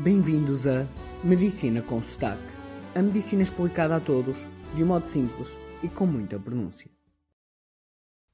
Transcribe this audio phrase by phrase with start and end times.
[0.00, 0.88] Bem-vindos a
[1.22, 2.42] Medicina com Sotaque.
[2.92, 4.36] A medicina explicada a todos,
[4.74, 6.90] de um modo simples e com muita pronúncia.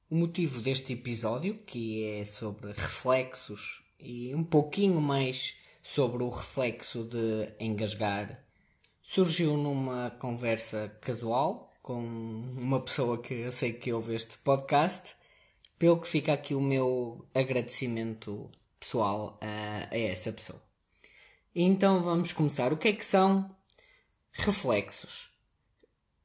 [0.09, 7.03] O motivo deste episódio, que é sobre reflexos e um pouquinho mais sobre o reflexo
[7.03, 8.43] de engasgar,
[9.03, 15.15] surgiu numa conversa casual com uma pessoa que eu sei que ouve este podcast,
[15.77, 20.68] pelo que fica aqui o meu agradecimento pessoal a, a essa pessoa.
[21.55, 22.71] Então vamos começar.
[22.71, 23.49] O que é que são
[24.31, 25.29] reflexos?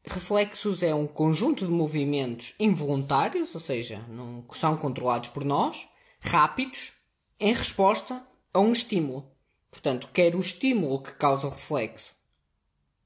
[0.04, 5.88] Reflexos é um conjunto de movimentos involuntários, ou seja, não são controlados por nós,
[6.20, 6.92] rápidos,
[7.40, 9.32] em resposta a um estímulo.
[9.70, 12.14] Portanto, quer o estímulo que causa o reflexo,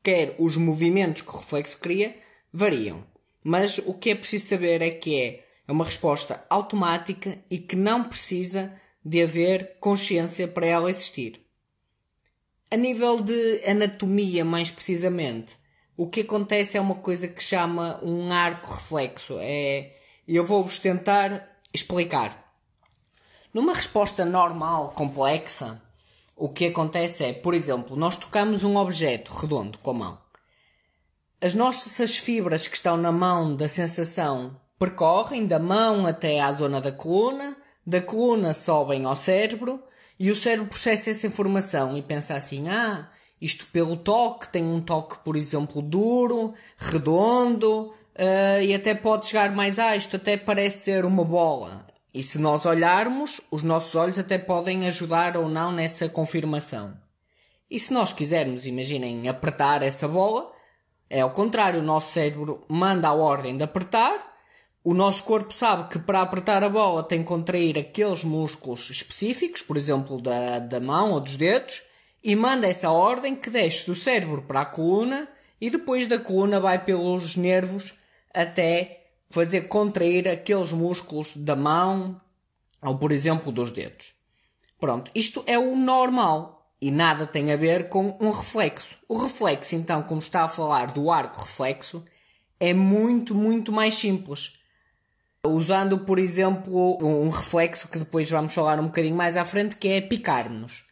[0.02, 2.20] quer os movimentos que o reflexo cria,
[2.52, 3.06] variam.
[3.44, 8.02] Mas o que é preciso saber é que é uma resposta automática e que não
[8.02, 8.74] precisa
[9.04, 11.47] de haver consciência para ela existir.
[12.70, 15.56] A nível de anatomia, mais precisamente,
[15.96, 19.36] o que acontece é uma coisa que chama um arco reflexo.
[19.40, 22.52] É, eu vou-vos tentar explicar.
[23.54, 25.80] Numa resposta normal, complexa,
[26.36, 30.18] o que acontece é, por exemplo, nós tocamos um objeto redondo com a mão.
[31.40, 36.82] As nossas fibras que estão na mão da sensação percorrem da mão até à zona
[36.82, 39.82] da coluna, da coluna sobem ao cérebro
[40.18, 43.08] e o cérebro processa essa informação e pensa assim: ah,
[43.40, 49.54] isto pelo toque, tem um toque, por exemplo, duro, redondo, uh, e até pode chegar
[49.54, 51.86] mais, ah, isto até parece ser uma bola.
[52.12, 56.96] E se nós olharmos, os nossos olhos até podem ajudar ou não nessa confirmação.
[57.70, 60.50] E se nós quisermos, imaginem, apertar essa bola,
[61.08, 64.27] é ao contrário, o nosso cérebro manda a ordem de apertar
[64.88, 69.60] o nosso corpo sabe que para apertar a bola tem que contrair aqueles músculos específicos,
[69.60, 71.82] por exemplo, da, da mão ou dos dedos,
[72.24, 75.28] e manda essa ordem que desce do cérebro para a coluna
[75.60, 77.92] e depois da coluna vai pelos nervos
[78.32, 82.18] até fazer contrair aqueles músculos da mão
[82.80, 84.14] ou, por exemplo, dos dedos.
[84.80, 88.96] Pronto, isto é o normal e nada tem a ver com um reflexo.
[89.06, 92.02] O reflexo, então, como está a falar do arco reflexo,
[92.58, 94.57] é muito, muito mais simples
[95.44, 99.88] usando, por exemplo, um reflexo que depois vamos falar um bocadinho mais à frente, que
[99.88, 100.84] é picar-nos.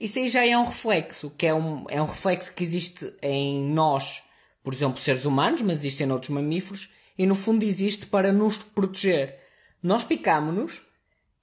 [0.00, 3.64] Isso aí já é um reflexo, que é um, é um reflexo que existe em
[3.64, 4.22] nós,
[4.62, 8.58] por exemplo, seres humanos, mas existe em outros mamíferos, e no fundo existe para nos
[8.58, 9.38] proteger.
[9.82, 10.80] Nós picamos-nos,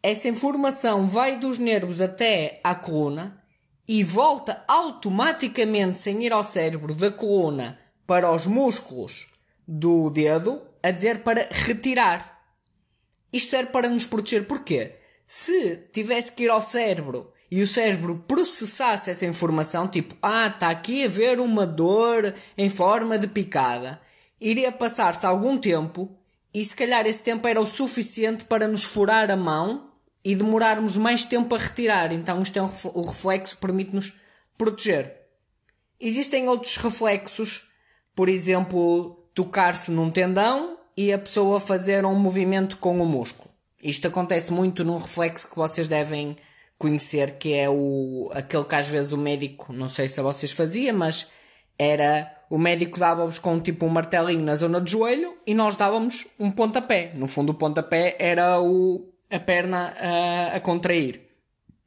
[0.02, 3.42] essa informação vai dos nervos até à coluna
[3.88, 9.28] e volta automaticamente, sem ir ao cérebro, da coluna para os músculos
[9.68, 12.39] do dedo, a dizer para retirar.
[13.32, 14.46] Isto serve para nos proteger.
[14.46, 14.96] Porquê?
[15.28, 20.70] Se tivesse que ir ao cérebro e o cérebro processasse essa informação, tipo, ah, está
[20.70, 24.02] aqui a ver uma dor em forma de picada,
[24.42, 26.16] iria passar-se algum tempo
[26.54, 29.92] e se calhar esse tempo era o suficiente para nos furar a mão
[30.24, 32.12] e demorarmos mais tempo a retirar.
[32.12, 34.14] Então isto é um, o reflexo permite-nos
[34.58, 35.16] proteger.
[36.00, 37.68] Existem outros reflexos,
[38.16, 43.50] por exemplo, tocar-se num tendão e a pessoa fazer um movimento com o músculo.
[43.82, 46.36] Isto acontece muito num reflexo que vocês devem
[46.78, 50.52] conhecer, que é o, aquele que às vezes o médico, não sei se a vocês
[50.52, 51.28] fazia, mas
[51.78, 56.28] era o médico dava-vos com tipo um martelinho na zona do joelho e nós dávamos
[56.40, 57.12] um pontapé.
[57.14, 61.22] No fundo, o pontapé era o, a perna a, a contrair.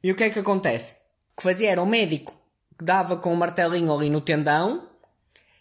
[0.03, 0.95] E o que é que acontece?
[1.33, 2.33] O que fazia era o médico
[2.77, 4.89] que dava com o martelinho ali no tendão,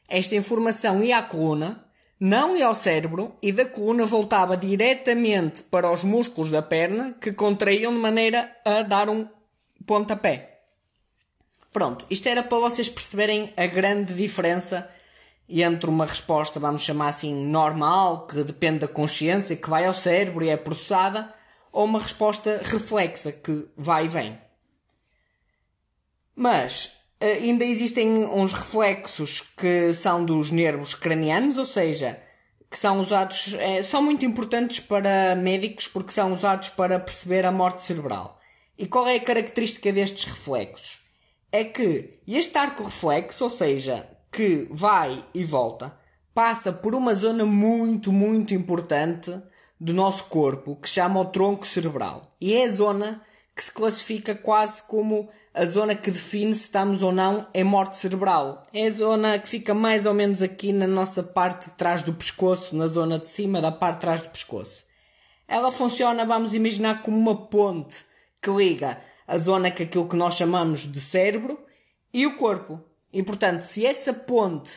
[0.08, 1.84] esta informação ia à coluna,
[2.24, 7.32] não ia ao cérebro e da coluna voltava diretamente para os músculos da perna que
[7.32, 9.26] contraíam de maneira a dar um
[9.84, 10.60] pontapé.
[11.72, 14.88] Pronto, isto era para vocês perceberem a grande diferença
[15.48, 20.44] entre uma resposta, vamos chamar assim, normal, que depende da consciência, que vai ao cérebro
[20.44, 21.34] e é processada,
[21.72, 24.38] ou uma resposta reflexa, que vai e vem.
[26.36, 32.20] Mas ainda existem uns reflexos que são dos nervos cranianos, ou seja,
[32.70, 37.52] que são usados, é, são muito importantes para médicos porque são usados para perceber a
[37.52, 38.40] morte cerebral.
[38.78, 40.98] E qual é a característica destes reflexos?
[41.52, 45.94] É que este arco reflexo, ou seja, que vai e volta,
[46.34, 49.30] passa por uma zona muito, muito importante
[49.78, 52.30] do nosso corpo que chama o tronco cerebral.
[52.40, 53.22] E é a zona
[53.54, 57.96] que se classifica quase como a zona que define se estamos ou não em morte
[57.96, 58.66] cerebral.
[58.72, 62.14] É a zona que fica mais ou menos aqui na nossa parte de trás do
[62.14, 64.84] pescoço, na zona de cima da parte de trás do pescoço.
[65.46, 67.96] Ela funciona, vamos imaginar, como uma ponte
[68.40, 71.58] que liga a zona que aquilo que nós chamamos de cérebro
[72.12, 72.80] e o corpo.
[73.12, 74.72] E portanto, se essa ponte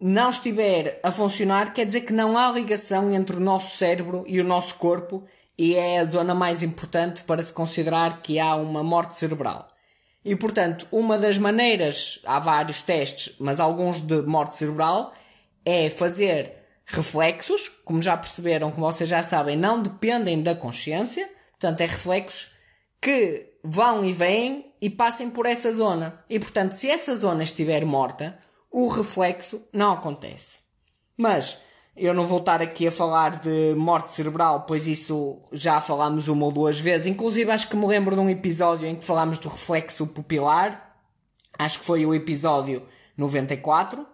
[0.00, 4.40] não estiver a funcionar, quer dizer que não há ligação entre o nosso cérebro e
[4.40, 5.24] o nosso corpo
[5.56, 9.68] e é a zona mais importante para se considerar que há uma morte cerebral.
[10.24, 15.12] E portanto, uma das maneiras, há vários testes, mas alguns de morte cerebral,
[15.64, 16.54] é fazer
[16.86, 22.52] reflexos, como já perceberam, como vocês já sabem, não dependem da consciência, portanto, é reflexos
[23.00, 26.22] que vão e vêm e passem por essa zona.
[26.28, 28.38] E portanto, se essa zona estiver morta,
[28.70, 30.58] o reflexo não acontece.
[31.16, 31.60] Mas
[31.96, 36.46] eu não vou estar aqui a falar de morte cerebral, pois isso já falámos uma
[36.46, 37.06] ou duas vezes.
[37.06, 40.96] Inclusive, acho que me lembro de um episódio em que falámos do reflexo pupilar.
[41.56, 42.82] Acho que foi o episódio
[43.16, 44.00] 94.
[44.00, 44.06] Uh,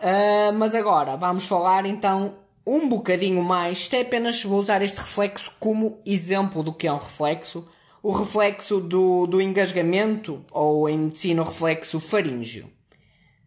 [0.00, 2.36] ah, mas agora vamos falar então
[2.66, 3.78] um bocadinho mais.
[3.78, 7.68] Isto é apenas vou usar este reflexo como exemplo do que é um reflexo.
[8.02, 12.70] O reflexo do, do engasgamento, ou em medicina o reflexo faríngeo.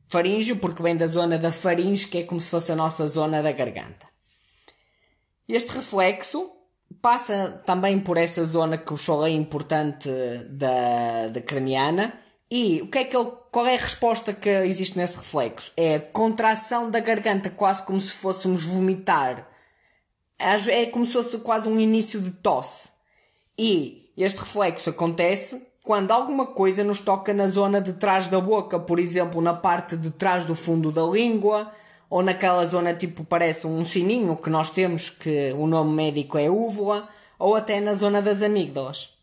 [0.07, 3.43] Faríngeo, porque vem da zona da faringe, que é como se fosse a nossa zona
[3.43, 4.05] da garganta.
[5.47, 6.49] Este reflexo
[7.01, 10.09] passa também por essa zona que eu falei importante
[10.49, 12.13] da, da craniana.
[12.49, 15.71] E o que é que ele, qual é a resposta que existe nesse reflexo?
[15.75, 19.47] É a contração da garganta, quase como se fôssemos vomitar.
[20.39, 22.89] É como se fosse quase um início de tosse.
[23.57, 28.77] E este reflexo acontece quando alguma coisa nos toca na zona de trás da boca,
[28.77, 31.71] por exemplo, na parte de trás do fundo da língua,
[32.09, 36.49] ou naquela zona tipo parece um sininho que nós temos, que o nome médico é
[36.49, 37.07] úvula,
[37.39, 39.17] ou até na zona das amígdalas.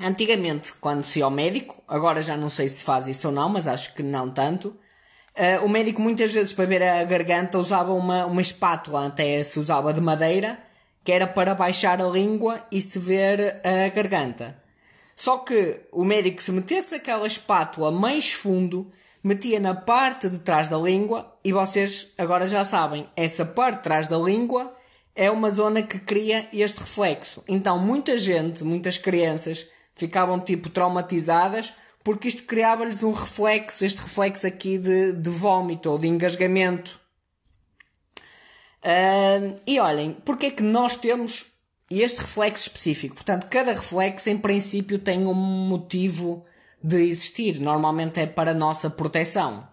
[0.00, 3.48] Antigamente, quando se ia ao médico, agora já não sei se faz isso ou não,
[3.48, 7.92] mas acho que não tanto, uh, o médico muitas vezes para ver a garganta usava
[7.92, 10.58] uma, uma espátula, até se usava de madeira,
[11.04, 14.66] que era para baixar a língua e se ver a garganta.
[15.18, 18.88] Só que o médico se metesse aquela espátula mais fundo,
[19.22, 23.82] metia na parte de trás da língua e vocês agora já sabem, essa parte de
[23.82, 24.72] trás da língua
[25.16, 27.42] é uma zona que cria este reflexo.
[27.48, 31.74] Então muita gente, muitas crianças ficavam tipo traumatizadas
[32.04, 36.96] porque isto criava-lhes um reflexo, este reflexo aqui de, de vômito ou de engasgamento.
[38.84, 41.57] Uh, e olhem, porque é que nós temos
[41.90, 46.44] este reflexo específico, portanto, cada reflexo em princípio tem um motivo
[46.82, 49.66] de existir, normalmente é para a nossa proteção.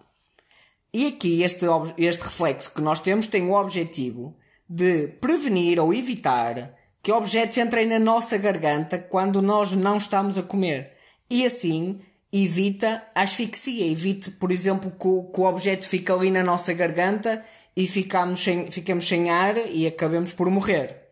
[0.92, 1.66] E aqui este,
[1.98, 4.34] este reflexo que nós temos tem o objetivo
[4.68, 10.42] de prevenir ou evitar que objetos entrem na nossa garganta quando nós não estamos a
[10.42, 10.92] comer.
[11.30, 12.00] E assim
[12.32, 16.72] evita a asfixia, evite, por exemplo, que o, que o objeto fique ali na nossa
[16.72, 17.44] garganta
[17.76, 21.05] e ficamos sem, ficamos sem ar e acabemos por morrer.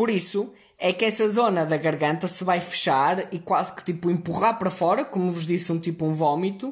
[0.00, 4.10] Por isso, é que essa zona da garganta se vai fechar e quase que tipo
[4.10, 6.68] empurrar para fora, como vos disse, um tipo um vômito,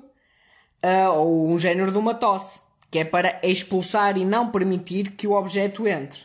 [0.83, 2.59] uh, ou um género de uma tosse,
[2.91, 6.21] que é para expulsar e não permitir que o objeto entre.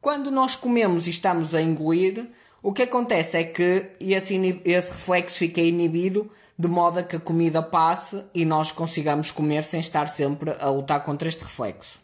[0.00, 2.30] Quando nós comemos e estamos a engolir,
[2.62, 7.20] o que acontece é que esse, esse reflexo fica inibido de modo a que a
[7.20, 12.00] comida passe e nós consigamos comer sem estar sempre a lutar contra este reflexo.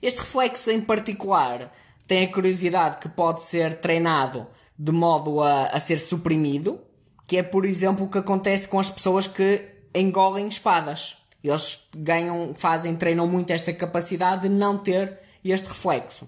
[0.00, 1.70] Este reflexo em particular
[2.08, 4.46] tem a curiosidade que pode ser treinado
[4.76, 6.80] de modo a, a ser suprimido,
[7.26, 9.64] que é, por exemplo, o que acontece com as pessoas que
[9.94, 11.18] engolem espadas.
[11.44, 16.26] Eles ganham, fazem, treinam muito esta capacidade de não ter este reflexo.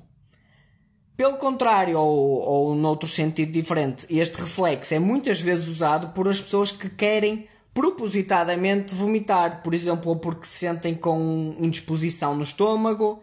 [1.16, 6.40] Pelo contrário, ou, ou noutro sentido diferente, este reflexo é muitas vezes usado por as
[6.40, 13.22] pessoas que querem propositadamente vomitar, por exemplo, ou porque se sentem com indisposição no estômago,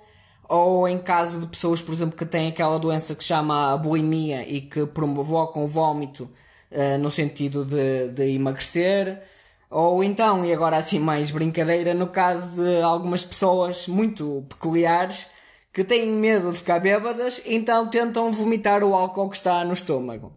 [0.50, 4.48] ou em caso de pessoas, por exemplo, que têm aquela doença que chama a bulimia
[4.48, 6.30] e que provocam o vômito
[6.72, 9.22] uh, no sentido de, de emagrecer,
[9.70, 15.30] ou então, e agora assim mais brincadeira, no caso de algumas pessoas muito peculiares
[15.74, 20.34] que têm medo de ficar bêbadas, então tentam vomitar o álcool que está no estômago.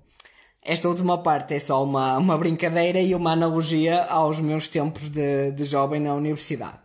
[0.62, 5.52] Esta última parte é só uma, uma brincadeira e uma analogia aos meus tempos de,
[5.52, 6.78] de jovem na universidade.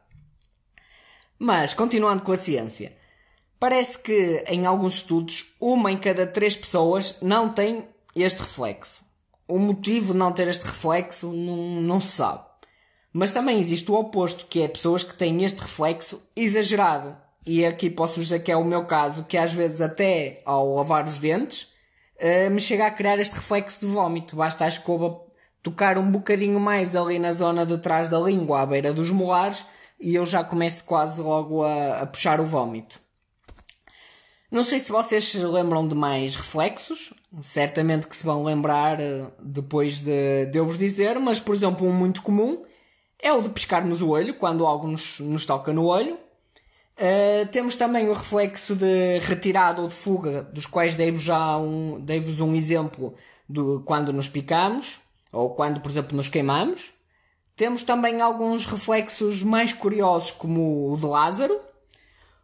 [1.38, 2.96] Mas, continuando com a ciência,
[3.68, 7.84] Parece que, em alguns estudos, uma em cada três pessoas não tem
[8.16, 9.04] este reflexo.
[9.48, 12.44] O motivo de não ter este reflexo não, não se sabe.
[13.12, 17.18] Mas também existe o oposto, que é pessoas que têm este reflexo exagerado.
[17.44, 21.06] E aqui posso dizer que é o meu caso, que às vezes até ao lavar
[21.06, 21.64] os dentes,
[22.22, 24.36] uh, me chega a criar este reflexo de vómito.
[24.36, 25.20] Basta a escova
[25.64, 29.66] tocar um bocadinho mais ali na zona de trás da língua, à beira dos molares,
[30.00, 33.04] e eu já começo quase logo a, a puxar o vómito.
[34.52, 39.26] Não sei se vocês se lembram de mais reflexos, certamente que se vão lembrar eh,
[39.42, 42.64] depois de, de eu vos dizer, mas por exemplo, um muito comum
[43.20, 46.18] é o de pescar-nos o olho, quando algo nos, nos toca no olho.
[46.98, 52.00] Uh, temos também o reflexo de retirada ou de fuga, dos quais dei-vos já um,
[52.00, 53.16] dei um exemplo
[53.50, 56.94] de quando nos picamos, ou quando, por exemplo, nos queimamos.
[57.56, 61.60] Temos também alguns reflexos mais curiosos, como o de Lázaro,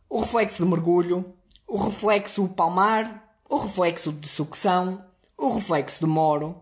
[0.10, 1.34] o reflexo de mergulho,
[1.72, 5.06] o reflexo palmar, o reflexo de sucção,
[5.38, 6.62] o reflexo de moro.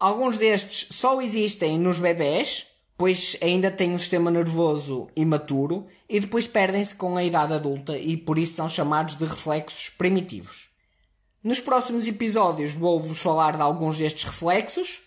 [0.00, 2.66] Alguns destes só existem nos bebés,
[2.98, 8.16] pois ainda têm um sistema nervoso imaturo e depois perdem-se com a idade adulta e
[8.16, 10.68] por isso são chamados de reflexos primitivos.
[11.40, 15.02] Nos próximos episódios vou-vos falar de alguns destes reflexos,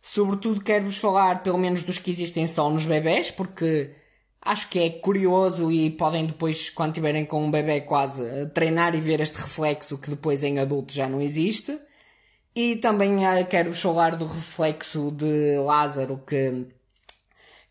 [0.00, 3.94] sobretudo quero-vos falar pelo menos dos que existem só nos bebés, porque
[4.42, 9.00] acho que é curioso e podem depois, quando tiverem com um bebê quase, treinar e
[9.00, 11.78] ver este reflexo que depois em adulto já não existe.
[12.54, 16.66] E também uh, quero-vos falar do reflexo de Lázaro que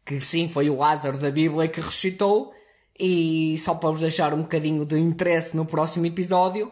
[0.07, 2.53] que sim, foi o Lázaro da Bíblia que ressuscitou,
[2.97, 6.71] e só para vos deixar um bocadinho de interesse no próximo episódio,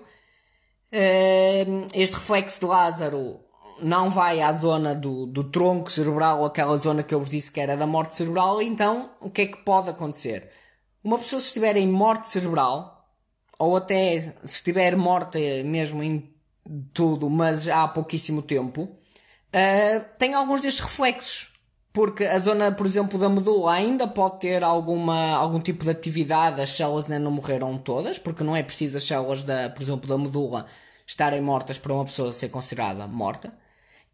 [0.90, 3.42] eh, este reflexo de Lázaro
[3.82, 7.60] não vai à zona do, do tronco cerebral, aquela zona que eu vos disse que
[7.60, 10.50] era da morte cerebral, então o que é que pode acontecer?
[11.04, 13.06] Uma pessoa se estiver em morte cerebral,
[13.60, 16.34] ou até se estiver morta mesmo em
[16.94, 21.56] tudo, mas há pouquíssimo tempo, uh, tem alguns destes reflexos
[21.96, 26.60] porque a zona, por exemplo, da medula ainda pode ter alguma, algum tipo de atividade,
[26.60, 30.06] as células ainda não morreram todas, porque não é preciso as células, da, por exemplo,
[30.06, 30.66] da medula
[31.08, 33.54] estarem mortas para uma pessoa ser considerada morta.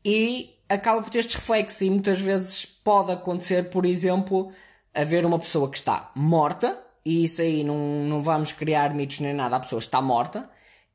[0.03, 4.51] E acaba por ter estes reflexos e muitas vezes pode acontecer, por exemplo,
[4.93, 9.34] haver uma pessoa que está morta, e isso aí não, não vamos criar mitos nem
[9.34, 10.50] nada, a pessoa está morta,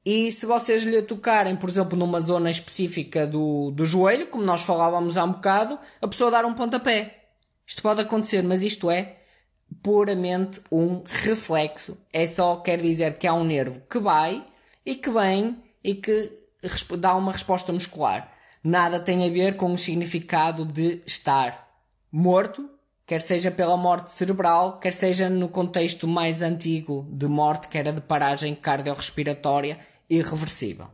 [0.05, 4.63] e se vocês lhe tocarem, por exemplo, numa zona específica do, do joelho, como nós
[4.63, 7.25] falávamos há um bocado, a pessoa dar um pontapé.
[7.67, 9.17] Isto pode acontecer, mas isto é
[9.83, 11.99] puramente um reflexo.
[12.13, 14.47] É só quer dizer que há um nervo que vai
[14.85, 16.33] e que vem e que
[16.97, 18.33] dá uma resposta muscular.
[18.63, 21.69] Nada tem a ver com o significado de estar
[22.11, 22.69] morto,
[23.07, 27.93] quer seja pela morte cerebral, quer seja no contexto mais antigo de morte, que era
[27.93, 30.89] de paragem cardiorrespiratória irreversível.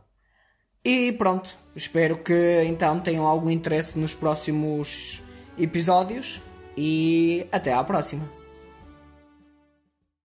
[0.83, 5.21] E pronto, espero que então tenham algum interesse nos próximos
[5.57, 6.41] episódios
[6.75, 8.42] e até à próxima.